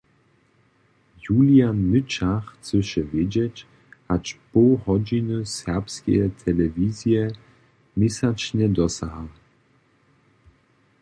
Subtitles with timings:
[1.23, 3.55] Julian Nyča chcyše wědźeć,
[4.07, 7.23] hač poł hodźiny serbskeje telewizije
[7.99, 9.25] měsačnje dosaha.